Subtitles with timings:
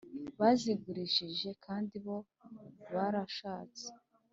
[0.39, 2.17] Bazigurishije kandi bo
[2.93, 3.87] barashatse